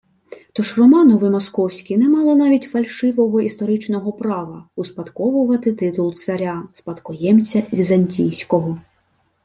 Тож 0.53 0.77
Романови 0.77 1.29
московські 1.29 1.97
не 1.97 2.09
мали 2.09 2.35
навіть 2.35 2.63
фальшивого 2.63 3.41
історичного 3.41 4.13
права 4.13 4.69
успадковувати 4.75 5.73
титул 5.73 6.13
царя– 6.13 6.67
спадкоємця 6.73 7.63
візантійського 7.73 8.77